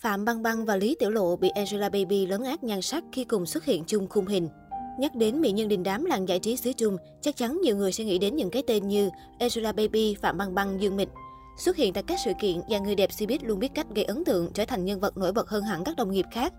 Phạm 0.00 0.24
Băng 0.24 0.42
Băng 0.42 0.64
và 0.64 0.76
Lý 0.76 0.96
Tiểu 0.98 1.10
Lộ 1.10 1.36
bị 1.36 1.48
Angelababy 1.48 2.26
lớn 2.26 2.44
át 2.44 2.64
nhan 2.64 2.82
sắc 2.82 3.04
khi 3.12 3.24
cùng 3.24 3.46
xuất 3.46 3.64
hiện 3.64 3.84
chung 3.86 4.08
khung 4.08 4.26
hình. 4.26 4.48
Nhắc 4.98 5.14
đến 5.14 5.40
mỹ 5.40 5.52
nhân 5.52 5.68
đình 5.68 5.82
đám 5.82 6.04
làng 6.04 6.28
giải 6.28 6.38
trí 6.38 6.56
xứ 6.56 6.72
Trung, 6.72 6.96
chắc 7.22 7.36
chắn 7.36 7.60
nhiều 7.62 7.76
người 7.76 7.92
sẽ 7.92 8.04
nghĩ 8.04 8.18
đến 8.18 8.36
những 8.36 8.50
cái 8.50 8.62
tên 8.66 8.88
như 8.88 9.10
Angelababy, 9.38 10.14
Phạm 10.14 10.38
Băng 10.38 10.54
Băng, 10.54 10.80
Dương 10.80 10.96
Mịch. 10.96 11.08
Xuất 11.58 11.76
hiện 11.76 11.92
tại 11.92 12.02
các 12.06 12.20
sự 12.24 12.32
kiện, 12.40 12.60
và 12.68 12.78
người 12.78 12.94
đẹp 12.94 13.10
showbiz 13.10 13.38
luôn 13.42 13.58
biết 13.58 13.74
cách 13.74 13.86
gây 13.94 14.04
ấn 14.04 14.24
tượng, 14.24 14.50
trở 14.54 14.64
thành 14.64 14.84
nhân 14.84 15.00
vật 15.00 15.16
nổi 15.16 15.32
bật 15.32 15.48
hơn 15.48 15.62
hẳn 15.62 15.84
các 15.84 15.96
đồng 15.96 16.10
nghiệp 16.10 16.26
khác. 16.32 16.52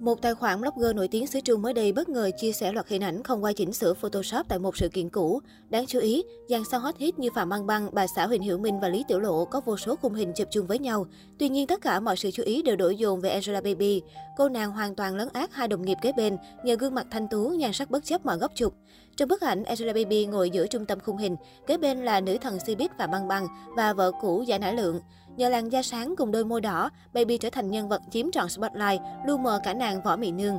Một 0.00 0.22
tài 0.22 0.34
khoản 0.34 0.60
blogger 0.60 0.94
nổi 0.96 1.08
tiếng 1.08 1.26
xứ 1.26 1.40
Trung 1.40 1.62
mới 1.62 1.72
đây 1.72 1.92
bất 1.92 2.08
ngờ 2.08 2.30
chia 2.38 2.52
sẻ 2.52 2.72
loạt 2.72 2.88
hình 2.88 3.02
ảnh 3.02 3.22
không 3.22 3.44
qua 3.44 3.52
chỉnh 3.52 3.72
sửa 3.72 3.94
Photoshop 3.94 4.46
tại 4.48 4.58
một 4.58 4.76
sự 4.76 4.88
kiện 4.88 5.08
cũ. 5.08 5.40
Đáng 5.68 5.86
chú 5.86 5.98
ý, 5.98 6.22
dàn 6.48 6.62
sao 6.70 6.80
hot 6.80 6.96
hit 6.96 7.18
như 7.18 7.28
Phạm 7.34 7.48
Băng 7.48 7.66
Băng, 7.66 7.88
bà 7.92 8.06
xã 8.06 8.26
Huỳnh 8.26 8.42
Hiểu 8.42 8.58
Minh 8.58 8.80
và 8.80 8.88
Lý 8.88 9.04
Tiểu 9.08 9.20
Lộ 9.20 9.44
có 9.44 9.60
vô 9.64 9.76
số 9.76 9.96
khung 9.96 10.14
hình 10.14 10.32
chụp 10.32 10.48
chung 10.50 10.66
với 10.66 10.78
nhau. 10.78 11.06
Tuy 11.38 11.48
nhiên, 11.48 11.66
tất 11.66 11.80
cả 11.80 12.00
mọi 12.00 12.16
sự 12.16 12.30
chú 12.30 12.42
ý 12.42 12.62
đều 12.62 12.76
đổ 12.76 12.90
dồn 12.90 13.20
về 13.20 13.30
Angela 13.30 13.60
Baby. 13.60 14.02
Cô 14.36 14.48
nàng 14.48 14.72
hoàn 14.72 14.94
toàn 14.94 15.16
lấn 15.16 15.28
át 15.32 15.52
hai 15.52 15.68
đồng 15.68 15.84
nghiệp 15.84 15.98
kế 16.02 16.12
bên 16.12 16.36
nhờ 16.64 16.76
gương 16.76 16.94
mặt 16.94 17.06
thanh 17.10 17.28
tú, 17.28 17.48
nhan 17.48 17.72
sắc 17.72 17.90
bất 17.90 18.04
chấp 18.04 18.26
mọi 18.26 18.38
góc 18.38 18.52
chụp. 18.54 18.74
Trong 19.16 19.28
bức 19.28 19.40
ảnh, 19.40 19.64
Angelababy 19.64 20.26
ngồi 20.26 20.50
giữa 20.50 20.66
trung 20.66 20.86
tâm 20.86 21.00
khung 21.00 21.16
hình, 21.16 21.36
kế 21.66 21.76
bên 21.76 22.04
là 22.04 22.20
nữ 22.20 22.38
thần 22.40 22.58
Cbiz 22.58 22.88
và 22.98 23.06
Băng 23.06 23.28
Băng 23.28 23.46
và 23.76 23.92
vợ 23.92 24.12
cũ 24.20 24.42
giải 24.46 24.58
nã 24.58 24.72
Lượng. 24.72 25.00
Nhờ 25.36 25.48
làn 25.48 25.68
da 25.68 25.82
sáng 25.82 26.14
cùng 26.16 26.32
đôi 26.32 26.44
môi 26.44 26.60
đỏ, 26.60 26.90
Baby 27.12 27.38
trở 27.38 27.50
thành 27.50 27.70
nhân 27.70 27.88
vật 27.88 28.02
chiếm 28.10 28.30
trọn 28.30 28.48
spotlight, 28.48 29.00
lu 29.26 29.38
mờ 29.38 29.60
cả 29.64 29.74
nàng 29.74 30.02
võ 30.02 30.16
mị 30.16 30.32
nương. 30.32 30.58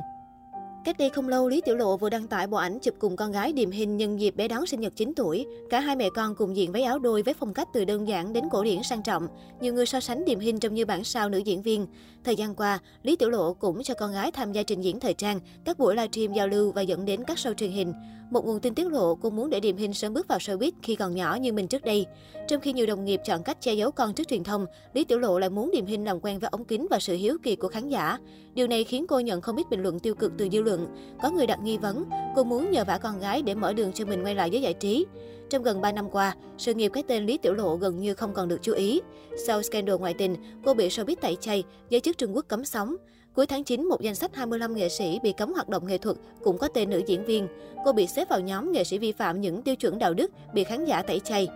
Cách 0.86 0.98
đây 0.98 1.10
không 1.10 1.28
lâu, 1.28 1.48
Lý 1.48 1.60
Tiểu 1.60 1.76
Lộ 1.76 1.96
vừa 1.96 2.10
đăng 2.10 2.26
tải 2.26 2.46
bộ 2.46 2.56
ảnh 2.56 2.78
chụp 2.78 2.94
cùng 2.98 3.16
con 3.16 3.32
gái 3.32 3.52
Điềm 3.52 3.70
Hình 3.70 3.96
nhân 3.96 4.20
dịp 4.20 4.36
bé 4.36 4.48
đón 4.48 4.66
sinh 4.66 4.80
nhật 4.80 4.96
9 4.96 5.12
tuổi. 5.16 5.46
Cả 5.70 5.80
hai 5.80 5.96
mẹ 5.96 6.10
con 6.14 6.34
cùng 6.34 6.56
diện 6.56 6.72
váy 6.72 6.82
áo 6.82 6.98
đôi 6.98 7.22
với 7.22 7.34
phong 7.34 7.54
cách 7.54 7.68
từ 7.72 7.84
đơn 7.84 8.08
giản 8.08 8.32
đến 8.32 8.44
cổ 8.50 8.64
điển 8.64 8.82
sang 8.82 9.02
trọng. 9.02 9.28
Nhiều 9.60 9.74
người 9.74 9.86
so 9.86 10.00
sánh 10.00 10.24
Điềm 10.24 10.38
Hình 10.38 10.60
trông 10.60 10.74
như 10.74 10.84
bản 10.84 11.04
sao 11.04 11.28
nữ 11.28 11.38
diễn 11.38 11.62
viên. 11.62 11.86
Thời 12.24 12.36
gian 12.36 12.54
qua, 12.54 12.78
Lý 13.02 13.16
Tiểu 13.16 13.30
Lộ 13.30 13.54
cũng 13.54 13.82
cho 13.82 13.94
con 13.94 14.12
gái 14.12 14.30
tham 14.30 14.52
gia 14.52 14.62
trình 14.62 14.80
diễn 14.80 15.00
thời 15.00 15.14
trang, 15.14 15.40
các 15.64 15.78
buổi 15.78 15.94
livestream 15.94 16.32
giao 16.32 16.48
lưu 16.48 16.72
và 16.72 16.82
dẫn 16.82 17.04
đến 17.04 17.24
các 17.24 17.36
show 17.36 17.54
truyền 17.54 17.70
hình. 17.70 17.92
Một 18.30 18.46
nguồn 18.46 18.60
tin 18.60 18.74
tiết 18.74 18.86
lộ 18.86 19.14
cô 19.14 19.30
muốn 19.30 19.50
để 19.50 19.60
Điềm 19.60 19.76
Hình 19.76 19.94
sớm 19.94 20.14
bước 20.14 20.28
vào 20.28 20.38
showbiz 20.38 20.70
khi 20.82 20.94
còn 20.94 21.14
nhỏ 21.14 21.34
như 21.40 21.52
mình 21.52 21.68
trước 21.68 21.84
đây. 21.84 22.06
Trong 22.48 22.60
khi 22.60 22.72
nhiều 22.72 22.86
đồng 22.86 23.04
nghiệp 23.04 23.20
chọn 23.24 23.42
cách 23.42 23.60
che 23.60 23.74
giấu 23.74 23.90
con 23.90 24.14
trước 24.14 24.28
truyền 24.28 24.44
thông, 24.44 24.66
Lý 24.94 25.04
Tiểu 25.04 25.18
Lộ 25.18 25.38
lại 25.38 25.50
muốn 25.50 25.70
Điềm 25.70 25.86
Hình 25.86 26.04
làm 26.04 26.20
quen 26.20 26.38
với 26.38 26.50
ống 26.52 26.64
kính 26.64 26.86
và 26.90 26.98
sự 26.98 27.14
hiếu 27.14 27.38
kỳ 27.42 27.56
của 27.56 27.68
khán 27.68 27.88
giả. 27.88 28.18
Điều 28.54 28.66
này 28.66 28.84
khiến 28.84 29.06
cô 29.06 29.20
nhận 29.20 29.40
không 29.40 29.56
ít 29.56 29.70
bình 29.70 29.82
luận 29.82 30.00
tiêu 30.00 30.14
cực 30.14 30.32
từ 30.38 30.48
dư 30.52 30.62
luận. 30.62 30.75
Có 31.22 31.30
người 31.30 31.46
đặt 31.46 31.58
nghi 31.62 31.78
vấn, 31.78 32.04
cô 32.36 32.44
muốn 32.44 32.70
nhờ 32.70 32.84
vả 32.84 32.98
con 32.98 33.18
gái 33.18 33.42
để 33.42 33.54
mở 33.54 33.72
đường 33.72 33.92
cho 33.92 34.04
mình 34.04 34.24
quay 34.24 34.34
lại 34.34 34.50
với 34.50 34.62
giải 34.62 34.74
trí. 34.74 35.06
Trong 35.50 35.62
gần 35.62 35.80
3 35.80 35.92
năm 35.92 36.10
qua, 36.10 36.36
sự 36.58 36.74
nghiệp 36.74 36.90
cái 36.94 37.02
tên 37.02 37.26
Lý 37.26 37.38
Tiểu 37.38 37.54
Lộ 37.54 37.76
gần 37.76 38.00
như 38.00 38.14
không 38.14 38.34
còn 38.34 38.48
được 38.48 38.58
chú 38.62 38.72
ý. 38.72 39.00
Sau 39.46 39.62
scandal 39.62 39.96
ngoại 39.96 40.14
tình, 40.14 40.36
cô 40.64 40.74
bị 40.74 40.88
showbiz 40.88 41.16
tẩy 41.20 41.36
chay, 41.40 41.64
giới 41.90 42.00
chức 42.00 42.18
Trung 42.18 42.36
Quốc 42.36 42.44
cấm 42.48 42.64
sóng. 42.64 42.96
Cuối 43.34 43.46
tháng 43.46 43.64
9, 43.64 43.84
một 43.84 44.00
danh 44.00 44.14
sách 44.14 44.34
25 44.34 44.74
nghệ 44.74 44.88
sĩ 44.88 45.18
bị 45.22 45.32
cấm 45.32 45.52
hoạt 45.52 45.68
động 45.68 45.86
nghệ 45.86 45.98
thuật 45.98 46.16
cũng 46.44 46.58
có 46.58 46.68
tên 46.68 46.90
nữ 46.90 47.02
diễn 47.06 47.24
viên. 47.24 47.48
Cô 47.84 47.92
bị 47.92 48.06
xếp 48.06 48.28
vào 48.28 48.40
nhóm 48.40 48.72
nghệ 48.72 48.84
sĩ 48.84 48.98
vi 48.98 49.12
phạm 49.12 49.40
những 49.40 49.62
tiêu 49.62 49.76
chuẩn 49.76 49.98
đạo 49.98 50.14
đức, 50.14 50.30
bị 50.54 50.64
khán 50.64 50.84
giả 50.84 51.02
tẩy 51.02 51.20
chay. 51.20 51.48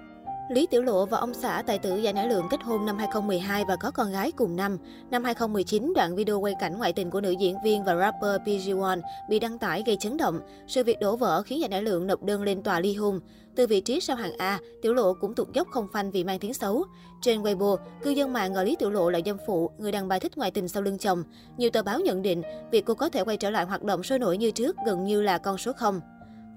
Lý 0.50 0.66
Tiểu 0.66 0.82
Lộ 0.82 1.06
và 1.06 1.18
ông 1.18 1.34
xã 1.34 1.62
tài 1.66 1.78
tử 1.78 1.96
Gia 1.96 2.12
Nải 2.12 2.28
Lượng 2.28 2.46
kết 2.50 2.62
hôn 2.62 2.86
năm 2.86 2.98
2012 2.98 3.64
và 3.64 3.76
có 3.76 3.90
con 3.90 4.12
gái 4.12 4.32
cùng 4.32 4.56
năm. 4.56 4.78
Năm 5.10 5.24
2019, 5.24 5.92
đoạn 5.96 6.16
video 6.16 6.40
quay 6.40 6.54
cảnh 6.60 6.78
ngoại 6.78 6.92
tình 6.92 7.10
của 7.10 7.20
nữ 7.20 7.30
diễn 7.30 7.56
viên 7.64 7.84
và 7.84 7.96
rapper 7.96 8.40
PG1 8.44 9.00
bị 9.28 9.38
đăng 9.38 9.58
tải 9.58 9.82
gây 9.86 9.96
chấn 10.00 10.16
động. 10.16 10.40
Sự 10.66 10.84
việc 10.84 11.00
đổ 11.00 11.16
vỡ 11.16 11.42
khiến 11.42 11.60
Gia 11.60 11.68
Nải 11.68 11.82
Lượng 11.82 12.06
nộp 12.06 12.22
đơn 12.22 12.42
lên 12.42 12.62
tòa 12.62 12.80
ly 12.80 12.94
hôn. 12.94 13.20
Từ 13.56 13.66
vị 13.66 13.80
trí 13.80 14.00
sau 14.00 14.16
hàng 14.16 14.32
A, 14.38 14.58
Tiểu 14.82 14.94
Lộ 14.94 15.14
cũng 15.14 15.34
tụt 15.34 15.52
dốc 15.52 15.68
không 15.70 15.86
phanh 15.92 16.10
vì 16.10 16.24
mang 16.24 16.38
tiếng 16.38 16.54
xấu. 16.54 16.84
Trên 17.22 17.42
Weibo, 17.42 17.76
cư 18.02 18.10
dân 18.10 18.32
mạng 18.32 18.52
gọi 18.52 18.66
Lý 18.66 18.76
Tiểu 18.76 18.90
Lộ 18.90 19.10
là 19.10 19.20
dâm 19.26 19.36
phụ, 19.46 19.70
người 19.78 19.92
đàn 19.92 20.08
bà 20.08 20.18
thích 20.18 20.38
ngoại 20.38 20.50
tình 20.50 20.68
sau 20.68 20.82
lưng 20.82 20.98
chồng. 20.98 21.24
Nhiều 21.56 21.70
tờ 21.70 21.82
báo 21.82 22.00
nhận 22.00 22.22
định, 22.22 22.42
việc 22.70 22.84
cô 22.84 22.94
có 22.94 23.08
thể 23.08 23.24
quay 23.24 23.36
trở 23.36 23.50
lại 23.50 23.64
hoạt 23.64 23.82
động 23.82 24.02
sôi 24.02 24.18
nổi 24.18 24.38
như 24.38 24.50
trước 24.50 24.76
gần 24.86 25.04
như 25.04 25.22
là 25.22 25.38
con 25.38 25.58
số 25.58 25.72
không. 25.72 26.00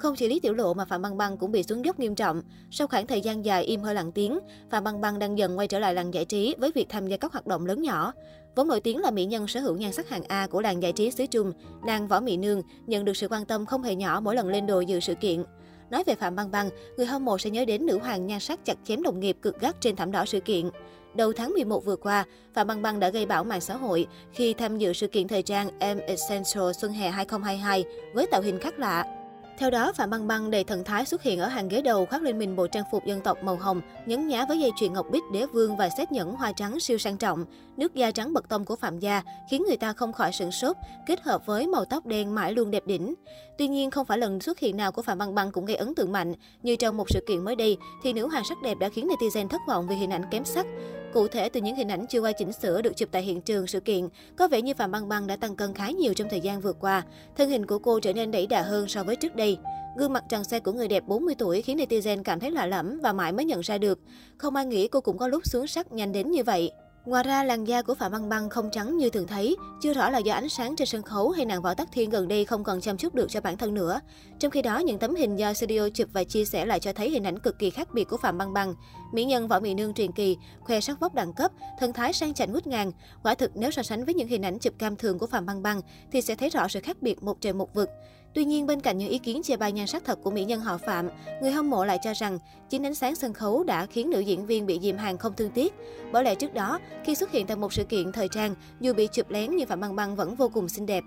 Không 0.04 0.16
chỉ 0.16 0.28
Lý 0.28 0.40
Tiểu 0.40 0.54
Lộ 0.54 0.74
mà 0.74 0.86
Phạm 0.86 1.02
Băng 1.02 1.18
Băng 1.18 1.38
cũng 1.38 1.52
bị 1.52 1.64
xuống 1.64 1.86
dốc 1.86 2.00
nghiêm 2.00 2.16
trọng. 2.16 2.42
Sau 2.72 2.88
khoảng 2.88 3.08
thời 3.08 3.22
gian 3.22 3.46
dài 3.46 3.64
im 3.64 3.82
hơi 3.82 3.96
lặng 3.96 4.12
tiếng, 4.12 4.40
Phạm 4.70 4.84
Băng 4.84 5.02
Băng 5.02 5.20
đang 5.20 5.38
dần 5.38 5.58
quay 5.58 5.68
trở 5.68 5.80
lại 5.80 5.94
làng 5.94 6.14
giải 6.14 6.26
trí 6.26 6.56
với 6.58 6.72
việc 6.76 6.90
tham 6.90 7.08
gia 7.08 7.18
các 7.18 7.32
hoạt 7.32 7.48
động 7.48 7.66
lớn 7.66 7.82
nhỏ. 7.82 8.14
Vốn 8.56 8.68
nổi 8.68 8.82
tiếng 8.82 9.02
là 9.02 9.12
mỹ 9.12 9.26
nhân 9.26 9.48
sở 9.48 9.60
hữu 9.60 9.78
nhan 9.78 9.94
sắc 9.94 10.10
hàng 10.10 10.24
A 10.28 10.48
của 10.48 10.62
làng 10.62 10.84
giải 10.84 10.92
trí 10.92 11.12
xứ 11.12 11.26
Trung, 11.26 11.54
nàng 11.86 12.08
Võ 12.08 12.20
Mỹ 12.20 12.38
Nương 12.38 12.62
nhận 12.88 13.06
được 13.06 13.18
sự 13.18 13.28
quan 13.28 13.46
tâm 13.46 13.66
không 13.66 13.84
hề 13.84 13.96
nhỏ 13.96 14.20
mỗi 14.24 14.36
lần 14.36 14.48
lên 14.48 14.68
đồ 14.68 14.80
dự 14.80 15.00
sự 15.00 15.16
kiện. 15.16 15.44
Nói 15.90 16.04
về 16.06 16.16
Phạm 16.16 16.36
Băng 16.36 16.52
Băng, 16.52 16.70
người 16.98 17.06
hâm 17.06 17.26
mộ 17.26 17.38
sẽ 17.38 17.50
nhớ 17.50 17.66
đến 17.66 17.86
nữ 17.86 18.00
hoàng 18.00 18.28
nhan 18.28 18.40
sắc 18.40 18.66
chặt 18.66 18.78
chém 18.84 19.04
đồng 19.04 19.20
nghiệp 19.20 19.38
cực 19.42 19.60
gắt 19.60 19.76
trên 19.82 19.96
thảm 19.96 20.12
đỏ 20.12 20.26
sự 20.26 20.40
kiện. 20.40 20.70
Đầu 21.16 21.34
tháng 21.34 21.54
11 21.54 21.86
vừa 21.86 21.96
qua, 21.96 22.26
Phạm 22.54 22.68
Băng 22.68 22.82
Băng 22.82 23.00
đã 23.00 23.10
gây 23.10 23.26
bão 23.26 23.44
mạng 23.44 23.62
xã 23.62 23.76
hội 23.76 24.08
khi 24.34 24.54
tham 24.54 24.78
dự 24.78 24.94
sự 24.94 25.08
kiện 25.08 25.28
thời 25.28 25.42
trang 25.42 25.68
M 25.68 25.98
Essential 26.08 26.72
Xuân 26.82 26.92
Hè 26.92 27.10
2022 27.10 27.84
với 28.14 28.28
tạo 28.28 28.42
hình 28.42 28.60
khác 28.60 28.80
lạ. 28.80 29.23
Theo 29.58 29.70
đó, 29.70 29.94
Phạm 29.94 30.10
Băng 30.10 30.28
Băng 30.28 30.52
đầy 30.52 30.64
thần 30.64 30.84
thái 30.84 31.06
xuất 31.06 31.24
hiện 31.24 31.40
ở 31.40 31.48
hàng 31.48 31.70
ghế 31.70 31.82
đầu 31.82 32.06
khoác 32.06 32.22
lên 32.22 32.40
mình 32.40 32.56
bộ 32.56 32.68
trang 32.68 32.84
phục 32.92 33.06
dân 33.06 33.22
tộc 33.22 33.44
màu 33.44 33.56
hồng, 33.56 33.82
nhấn 34.06 34.28
nhá 34.28 34.46
với 34.48 34.60
dây 34.60 34.72
chuyền 34.76 34.94
ngọc 34.94 35.06
bích 35.12 35.24
đế 35.34 35.46
vương 35.46 35.78
và 35.78 35.90
xét 35.98 36.12
nhẫn 36.12 36.36
hoa 36.36 36.52
trắng 36.52 36.80
siêu 36.80 36.98
sang 36.98 37.18
trọng. 37.18 37.46
Nước 37.78 37.96
da 37.96 38.12
trắng 38.12 38.34
bật 38.34 38.50
tông 38.50 38.66
của 38.66 38.76
Phạm 38.76 39.00
gia 39.00 39.22
khiến 39.50 39.64
người 39.68 39.78
ta 39.78 39.94
không 39.94 40.14
khỏi 40.14 40.32
sửng 40.32 40.52
sốt, 40.52 40.78
kết 41.08 41.22
hợp 41.22 41.46
với 41.46 41.68
màu 41.68 41.86
tóc 41.86 42.06
đen 42.06 42.36
mãi 42.36 42.54
luôn 42.54 42.72
đẹp 42.72 42.84
đỉnh. 42.86 43.14
Tuy 43.58 43.68
nhiên, 43.68 43.92
không 43.92 44.06
phải 44.06 44.18
lần 44.18 44.40
xuất 44.40 44.60
hiện 44.60 44.78
nào 44.78 44.92
của 44.92 45.02
Phạm 45.02 45.18
Băng 45.18 45.36
Băng 45.36 45.52
cũng 45.52 45.66
gây 45.66 45.76
ấn 45.76 45.96
tượng 45.96 46.12
mạnh. 46.12 46.34
Như 46.64 46.76
trong 46.76 46.98
một 46.98 47.10
sự 47.10 47.20
kiện 47.28 47.44
mới 47.44 47.56
đây, 47.56 47.78
thì 48.04 48.14
nữ 48.14 48.28
hoàng 48.28 48.44
sắc 48.50 48.58
đẹp 48.64 48.78
đã 48.80 48.90
khiến 48.90 49.08
netizen 49.08 49.48
thất 49.48 49.62
vọng 49.68 49.88
vì 49.88 49.96
hình 49.96 50.14
ảnh 50.14 50.24
kém 50.32 50.46
sắc. 50.46 50.66
Cụ 51.14 51.28
thể, 51.28 51.50
từ 51.50 51.62
những 51.62 51.76
hình 51.76 51.92
ảnh 51.92 52.06
chưa 52.08 52.22
qua 52.22 52.32
chỉnh 52.32 52.52
sửa 52.52 52.82
được 52.82 52.98
chụp 52.98 53.10
tại 53.12 53.22
hiện 53.22 53.42
trường 53.42 53.68
sự 53.68 53.80
kiện, 53.80 54.08
có 54.36 54.48
vẻ 54.48 54.62
như 54.62 54.74
Phạm 54.74 54.92
Băng 54.92 55.10
Băng 55.10 55.28
đã 55.28 55.36
tăng 55.36 55.56
cân 55.56 55.74
khá 55.74 55.90
nhiều 55.92 56.14
trong 56.14 56.30
thời 56.30 56.40
gian 56.40 56.62
vừa 56.62 56.74
qua. 56.74 57.04
Thân 57.38 57.50
hình 57.50 57.66
của 57.66 57.80
cô 57.80 58.00
trở 58.00 58.14
nên 58.14 58.32
đẩy 58.32 58.48
đà 58.48 58.62
hơn 58.62 58.88
so 58.88 59.04
với 59.04 59.16
trước 59.16 59.36
đây. 59.36 59.58
Gương 59.98 60.14
mặt 60.14 60.24
tràn 60.30 60.44
xe 60.44 60.60
của 60.60 60.72
người 60.72 60.88
đẹp 60.88 61.04
40 61.08 61.36
tuổi 61.38 61.62
khiến 61.62 61.78
netizen 61.78 62.24
cảm 62.24 62.40
thấy 62.40 62.52
lạ 62.52 62.66
lẫm 62.66 63.00
và 63.00 63.14
mãi 63.14 63.32
mới 63.32 63.46
nhận 63.46 63.62
ra 63.62 63.78
được. 63.78 64.00
Không 64.38 64.56
ai 64.56 64.66
nghĩ 64.66 64.88
cô 64.88 65.02
cũng 65.02 65.18
có 65.18 65.28
lúc 65.28 65.46
xuống 65.46 65.68
sắc 65.68 65.92
nhanh 65.92 66.12
đến 66.12 66.32
như 66.32 66.44
vậy. 66.44 66.72
Ngoài 67.06 67.24
ra, 67.24 67.44
làn 67.44 67.68
da 67.68 67.82
của 67.82 67.96
Phạm 67.96 68.12
Băng 68.12 68.30
Băng 68.30 68.50
không 68.50 68.70
trắng 68.72 68.98
như 68.98 69.10
thường 69.10 69.28
thấy, 69.28 69.56
chưa 69.82 69.94
rõ 69.94 70.10
là 70.10 70.18
do 70.18 70.34
ánh 70.34 70.50
sáng 70.50 70.76
trên 70.76 70.88
sân 70.88 71.02
khấu 71.02 71.30
hay 71.30 71.46
nàng 71.46 71.62
Võ 71.62 71.74
Tắc 71.74 71.92
Thiên 71.92 72.10
gần 72.10 72.28
đây 72.28 72.46
không 72.46 72.64
còn 72.64 72.82
chăm 72.82 72.98
chút 72.98 73.16
được 73.16 73.28
cho 73.30 73.42
bản 73.42 73.58
thân 73.58 73.74
nữa. 73.74 74.00
Trong 74.40 74.52
khi 74.52 74.62
đó, 74.62 74.78
những 74.78 75.00
tấm 75.00 75.16
hình 75.16 75.36
do 75.36 75.54
studio 75.54 75.90
chụp 75.94 76.10
và 76.14 76.24
chia 76.24 76.46
sẻ 76.46 76.66
lại 76.66 76.80
cho 76.80 76.94
thấy 76.94 77.10
hình 77.10 77.24
ảnh 77.24 77.40
cực 77.40 77.60
kỳ 77.60 77.70
khác 77.70 77.94
biệt 77.94 78.04
của 78.10 78.18
Phạm 78.18 78.38
Băng 78.38 78.54
Băng. 78.54 78.76
Mỹ 79.14 79.24
nhân 79.24 79.48
Võ 79.48 79.60
Mỹ 79.60 79.74
Nương 79.74 79.94
truyền 79.94 80.12
kỳ, 80.12 80.38
khoe 80.60 80.80
sắc 80.80 81.00
vóc 81.00 81.14
đẳng 81.14 81.34
cấp, 81.34 81.52
thân 81.80 81.94
thái 81.94 82.14
sang 82.14 82.34
chảnh 82.34 82.54
ngút 82.54 82.68
ngàn. 82.68 82.92
Quả 83.24 83.36
thực 83.36 83.52
nếu 83.56 83.72
so 83.72 83.84
sánh 83.84 84.06
với 84.06 84.14
những 84.14 84.28
hình 84.28 84.46
ảnh 84.46 84.60
chụp 84.60 84.74
cam 84.78 84.96
thường 84.96 85.20
của 85.20 85.28
Phạm 85.28 85.46
Băng 85.46 85.64
Băng 85.64 85.82
thì 86.12 86.22
sẽ 86.22 86.36
thấy 86.36 86.50
rõ 86.50 86.68
sự 86.68 86.80
khác 86.80 86.98
biệt 87.02 87.24
một 87.24 87.42
trời 87.42 87.54
một 87.54 87.74
vực. 87.74 87.90
Tuy 88.34 88.46
nhiên, 88.46 88.68
bên 88.68 88.82
cạnh 88.82 88.98
những 88.98 89.10
ý 89.10 89.18
kiến 89.18 89.42
chê 89.44 89.58
bai 89.58 89.72
nhan 89.72 89.88
sắc 89.88 90.06
thật 90.06 90.20
của 90.24 90.32
mỹ 90.32 90.44
nhân 90.46 90.60
họ 90.60 90.78
Phạm, 90.78 91.10
người 91.42 91.52
hâm 91.52 91.70
mộ 91.70 91.86
lại 91.86 92.00
cho 92.04 92.14
rằng 92.14 92.40
chính 92.70 92.86
ánh 92.86 92.96
sáng 92.96 93.16
sân 93.16 93.34
khấu 93.34 93.64
đã 93.64 93.86
khiến 93.86 94.10
nữ 94.10 94.20
diễn 94.20 94.46
viên 94.46 94.66
bị 94.66 94.80
dìm 94.80 94.98
hàng 94.98 95.18
không 95.18 95.34
thương 95.34 95.52
tiếc. 95.52 95.74
Bởi 96.12 96.24
lẽ 96.24 96.36
trước 96.36 96.54
đó, 96.54 96.80
khi 97.04 97.16
xuất 97.16 97.32
hiện 97.32 97.48
tại 97.48 97.58
một 97.58 97.74
sự 97.74 97.84
kiện 97.84 98.12
thời 98.12 98.28
trang, 98.28 98.56
dù 98.80 98.94
bị 98.94 99.08
chụp 99.12 99.30
lén 99.30 99.56
nhưng 99.56 99.68
Phạm 99.68 99.80
Băng 99.80 99.96
Băng 99.96 100.16
vẫn 100.16 100.36
vô 100.36 100.50
cùng 100.50 100.70
xinh 100.70 100.86
đẹp. 100.86 101.04